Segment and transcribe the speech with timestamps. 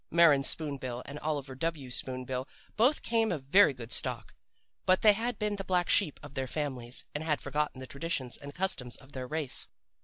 [0.09, 1.91] Maren Spoon bill and Oliver W.
[1.91, 4.33] Spoon bill both came of very good stock,
[4.87, 8.35] but they had been the black sheep of their families and had forgotten the traditions
[8.35, 9.67] and customs of their race.